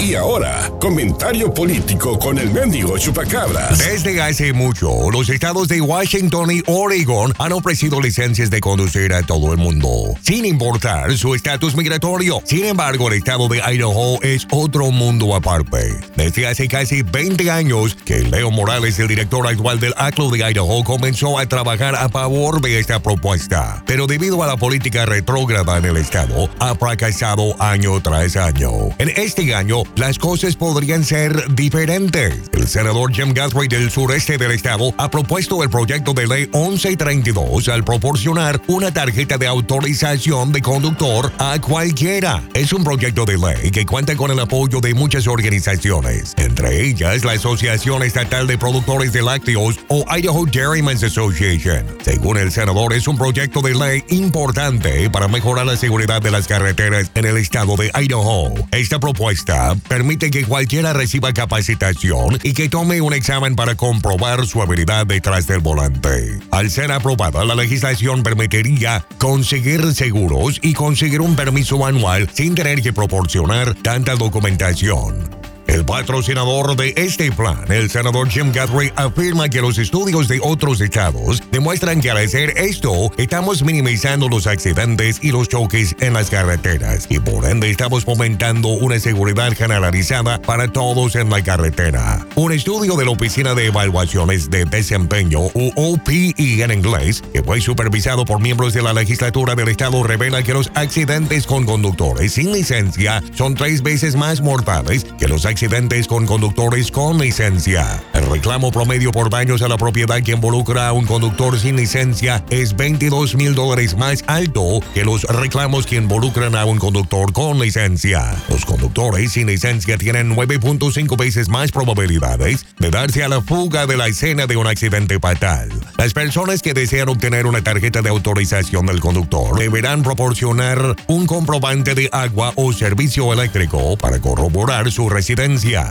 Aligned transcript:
Y 0.00 0.14
ahora, 0.14 0.70
comentario 0.80 1.52
político 1.52 2.18
con 2.18 2.38
el 2.38 2.50
mendigo 2.50 2.96
chupacabras. 2.96 3.78
Desde 3.78 4.22
hace 4.22 4.54
mucho, 4.54 5.10
los 5.10 5.28
estados 5.28 5.68
de 5.68 5.82
Washington 5.82 6.50
y 6.50 6.62
Oregon 6.66 7.34
han 7.38 7.52
ofrecido 7.52 8.00
licencias 8.00 8.48
de 8.48 8.60
conducir 8.60 9.12
a 9.12 9.22
todo 9.22 9.52
el 9.52 9.58
mundo, 9.58 10.14
sin 10.22 10.46
importar 10.46 11.14
su 11.18 11.34
estatus 11.34 11.76
migratorio. 11.76 12.40
Sin 12.46 12.64
embargo, 12.64 13.08
el 13.08 13.18
estado 13.18 13.46
de 13.48 13.58
Idaho 13.58 14.22
es 14.22 14.46
otro 14.50 14.90
mundo 14.90 15.34
aparte. 15.34 16.00
Desde 16.16 16.46
hace 16.46 16.66
casi 16.66 17.02
20 17.02 17.50
años 17.50 17.94
que 17.94 18.20
Leo 18.20 18.50
Morales, 18.50 18.98
el 19.00 19.08
director 19.08 19.46
actual 19.46 19.80
del 19.80 19.92
ACLO 19.98 20.30
de 20.30 20.50
Idaho, 20.50 20.82
comenzó 20.82 21.38
a 21.38 21.44
trabajar 21.44 21.94
a 21.94 22.08
favor 22.08 22.62
de 22.62 22.78
esta 22.78 23.02
propuesta. 23.02 23.82
Pero 23.86 24.06
debido 24.06 24.42
a 24.42 24.46
la 24.46 24.56
política 24.56 25.04
retrógrada 25.04 25.76
en 25.76 25.84
el 25.84 25.98
estado, 25.98 26.48
ha 26.58 26.74
fracasado 26.74 27.54
año 27.60 28.00
tras 28.00 28.36
año. 28.36 28.70
En 28.96 29.10
este 29.10 29.54
año, 29.54 29.82
las 29.96 30.18
cosas 30.18 30.56
podrían 30.56 31.04
ser 31.04 31.54
diferentes. 31.54 32.34
El 32.52 32.66
senador 32.66 33.12
Jim 33.12 33.34
Guthrie 33.34 33.68
del 33.68 33.90
sureste 33.90 34.38
del 34.38 34.52
estado 34.52 34.94
ha 34.98 35.10
propuesto 35.10 35.62
el 35.62 35.70
proyecto 35.70 36.12
de 36.12 36.26
ley 36.26 36.50
1132 36.52 37.68
al 37.68 37.84
proporcionar 37.84 38.60
una 38.66 38.92
tarjeta 38.92 39.38
de 39.38 39.46
autorización 39.46 40.52
de 40.52 40.62
conductor 40.62 41.32
a 41.38 41.60
cualquiera. 41.60 42.42
Es 42.54 42.72
un 42.72 42.84
proyecto 42.84 43.24
de 43.24 43.38
ley 43.38 43.70
que 43.70 43.86
cuenta 43.86 44.16
con 44.16 44.30
el 44.30 44.40
apoyo 44.40 44.80
de 44.80 44.94
muchas 44.94 45.26
organizaciones, 45.26 46.34
entre 46.60 46.86
ellas 46.86 47.24
la 47.24 47.32
Asociación 47.32 48.02
Estatal 48.02 48.46
de 48.46 48.58
Productores 48.58 49.14
de 49.14 49.22
Lácteos 49.22 49.76
o 49.88 50.04
Idaho 50.14 50.44
Dairymen's 50.44 51.02
Association. 51.02 51.86
Según 52.02 52.36
el 52.36 52.52
senador, 52.52 52.92
es 52.92 53.08
un 53.08 53.16
proyecto 53.16 53.62
de 53.62 53.74
ley 53.74 54.04
importante 54.10 55.08
para 55.08 55.26
mejorar 55.26 55.64
la 55.64 55.76
seguridad 55.76 56.20
de 56.20 56.30
las 56.30 56.46
carreteras 56.46 57.10
en 57.14 57.24
el 57.24 57.38
estado 57.38 57.76
de 57.76 57.90
Idaho. 57.98 58.52
Esta 58.72 59.00
propuesta 59.00 59.74
permite 59.88 60.30
que 60.30 60.44
cualquiera 60.44 60.92
reciba 60.92 61.32
capacitación 61.32 62.38
y 62.42 62.52
que 62.52 62.68
tome 62.68 63.00
un 63.00 63.14
examen 63.14 63.56
para 63.56 63.74
comprobar 63.74 64.46
su 64.46 64.60
habilidad 64.60 65.06
detrás 65.06 65.46
del 65.46 65.60
volante. 65.60 66.40
Al 66.50 66.70
ser 66.70 66.92
aprobada, 66.92 67.42
la 67.46 67.54
legislación 67.54 68.22
permitiría 68.22 69.06
conseguir 69.16 69.94
seguros 69.94 70.58
y 70.60 70.74
conseguir 70.74 71.22
un 71.22 71.36
permiso 71.36 71.86
anual 71.86 72.28
sin 72.34 72.54
tener 72.54 72.82
que 72.82 72.92
proporcionar 72.92 73.74
tanta 73.76 74.14
documentación. 74.14 75.39
El 75.70 75.84
patrocinador 75.84 76.74
de 76.74 76.92
este 76.96 77.30
plan, 77.30 77.64
el 77.68 77.88
senador 77.90 78.28
Jim 78.28 78.48
Guthrie, 78.48 78.92
afirma 78.96 79.48
que 79.48 79.60
los 79.60 79.78
estudios 79.78 80.26
de 80.26 80.40
otros 80.42 80.80
estados 80.80 81.40
demuestran 81.52 82.00
que 82.00 82.10
al 82.10 82.16
hacer 82.16 82.54
esto, 82.56 83.12
estamos 83.16 83.62
minimizando 83.62 84.28
los 84.28 84.48
accidentes 84.48 85.20
y 85.22 85.30
los 85.30 85.48
choques 85.48 85.94
en 86.00 86.14
las 86.14 86.28
carreteras 86.28 87.06
y 87.08 87.20
por 87.20 87.48
ende 87.48 87.70
estamos 87.70 88.04
fomentando 88.04 88.70
una 88.70 88.98
seguridad 88.98 89.52
generalizada 89.52 90.42
para 90.42 90.66
todos 90.66 91.14
en 91.14 91.30
la 91.30 91.40
carretera. 91.40 92.26
Un 92.34 92.50
estudio 92.50 92.96
de 92.96 93.04
la 93.04 93.12
Oficina 93.12 93.54
de 93.54 93.66
Evaluaciones 93.66 94.50
de 94.50 94.64
Desempeño, 94.64 95.38
u 95.54 95.70
OPE 95.76 96.34
en 96.36 96.72
inglés, 96.72 97.22
que 97.32 97.44
fue 97.44 97.60
supervisado 97.60 98.24
por 98.24 98.40
miembros 98.40 98.74
de 98.74 98.82
la 98.82 98.92
legislatura 98.92 99.54
del 99.54 99.68
estado, 99.68 100.02
revela 100.02 100.42
que 100.42 100.52
los 100.52 100.68
accidentes 100.74 101.46
con 101.46 101.64
conductores 101.64 102.32
sin 102.32 102.50
licencia 102.50 103.22
son 103.34 103.54
tres 103.54 103.84
veces 103.84 104.16
más 104.16 104.40
mortales 104.40 105.06
que 105.16 105.28
los 105.28 105.46
accidentes 105.46 105.59
accidentes 105.60 106.06
con 106.06 106.24
conductores 106.24 106.90
con 106.90 107.18
licencia. 107.18 108.02
El 108.14 108.30
reclamo 108.30 108.72
promedio 108.72 109.12
por 109.12 109.28
daños 109.28 109.60
a 109.60 109.68
la 109.68 109.76
propiedad 109.76 110.22
que 110.22 110.32
involucra 110.32 110.88
a 110.88 110.94
un 110.94 111.04
conductor 111.04 111.58
sin 111.58 111.76
licencia 111.76 112.42
es 112.48 112.74
22 112.74 113.34
mil 113.34 113.54
dólares 113.54 113.94
más 113.94 114.24
alto 114.26 114.80
que 114.94 115.04
los 115.04 115.24
reclamos 115.24 115.84
que 115.84 115.96
involucran 115.96 116.56
a 116.56 116.64
un 116.64 116.78
conductor 116.78 117.34
con 117.34 117.58
licencia. 117.58 118.34
Los 118.48 118.64
conductores 118.64 119.32
sin 119.32 119.48
licencia 119.48 119.98
tienen 119.98 120.34
9.5 120.34 121.18
veces 121.18 121.50
más 121.50 121.72
probabilidades 121.72 122.64
de 122.78 122.90
darse 122.90 123.22
a 123.22 123.28
la 123.28 123.42
fuga 123.42 123.86
de 123.86 123.98
la 123.98 124.06
escena 124.06 124.46
de 124.46 124.56
un 124.56 124.66
accidente 124.66 125.18
fatal. 125.18 125.68
Las 125.98 126.14
personas 126.14 126.62
que 126.62 126.72
desean 126.72 127.10
obtener 127.10 127.44
una 127.44 127.62
tarjeta 127.62 128.00
de 128.00 128.08
autorización 128.08 128.86
del 128.86 129.00
conductor 129.00 129.58
deberán 129.58 130.02
proporcionar 130.02 130.96
un 131.06 131.26
comprobante 131.26 131.94
de 131.94 132.08
agua 132.12 132.54
o 132.56 132.72
servicio 132.72 133.30
eléctrico 133.34 133.98
para 133.98 134.20
corroborar 134.20 134.90
su 134.90 135.10
residencia 135.10 135.39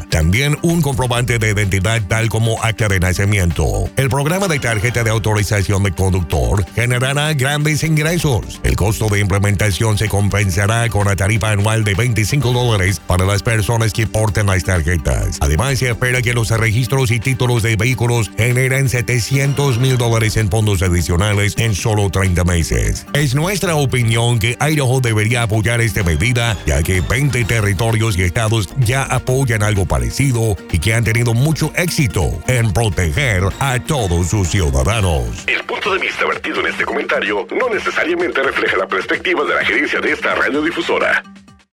también 0.09 0.59
un 0.61 0.79
comprobante 0.79 1.39
de 1.39 1.49
identidad 1.49 2.03
tal 2.07 2.29
como 2.29 2.63
acta 2.63 2.87
de 2.87 2.99
nacimiento. 2.99 3.89
El 3.95 4.07
programa 4.07 4.47
de 4.47 4.59
tarjeta 4.59 5.03
de 5.03 5.09
autorización 5.09 5.81
de 5.81 5.91
conductor 5.91 6.63
generará 6.75 7.33
grandes 7.33 7.83
ingresos. 7.83 8.61
El 8.61 8.75
costo 8.75 9.09
de 9.09 9.21
implementación 9.21 9.97
se 9.97 10.07
compensará 10.07 10.87
con 10.89 11.07
la 11.07 11.15
tarifa 11.15 11.49
anual 11.49 11.83
de 11.83 11.95
25 11.95 12.53
dólares 12.53 13.01
para 13.07 13.25
las 13.25 13.41
personas 13.41 13.91
que 13.91 14.05
porten 14.05 14.45
las 14.45 14.65
tarjetas. 14.65 15.39
Además, 15.39 15.79
se 15.79 15.89
espera 15.89 16.21
que 16.21 16.35
los 16.35 16.51
registros 16.51 17.09
y 17.09 17.19
títulos 17.19 17.63
de 17.63 17.75
vehículos 17.75 18.29
generen 18.37 18.87
700 18.87 19.79
mil 19.79 19.97
dólares 19.97 20.37
en 20.37 20.51
fondos 20.51 20.83
adicionales 20.83 21.55
en 21.57 21.73
solo 21.73 22.11
30 22.11 22.43
meses. 22.43 23.07
Es 23.13 23.33
nuestra 23.33 23.75
opinión 23.75 24.37
que 24.37 24.59
Idaho 24.61 25.01
debería 25.01 25.41
apoyar 25.41 25.81
esta 25.81 26.03
medida, 26.03 26.55
ya 26.67 26.83
que 26.83 27.01
20 27.01 27.45
territorios 27.45 28.15
y 28.15 28.21
estados 28.21 28.69
ya 28.77 29.05
apoyan 29.05 29.38
algo 29.61 29.85
parecido 29.85 30.55
y 30.71 30.79
que 30.79 30.93
han 30.93 31.03
tenido 31.03 31.33
mucho 31.33 31.71
éxito 31.75 32.41
en 32.47 32.71
proteger 32.71 33.43
a 33.59 33.79
todos 33.79 34.27
sus 34.27 34.49
ciudadanos. 34.49 35.45
El 35.47 35.63
punto 35.63 35.93
de 35.93 35.99
vista 35.99 36.25
vertido 36.25 36.59
en 36.59 36.67
este 36.67 36.85
comentario 36.85 37.47
no 37.51 37.69
necesariamente 37.73 38.43
refleja 38.43 38.77
la 38.77 38.87
perspectiva 38.87 39.43
de 39.45 39.55
la 39.55 39.65
gerencia 39.65 39.99
de 40.01 40.11
esta 40.11 40.35
radiodifusora. 40.35 41.23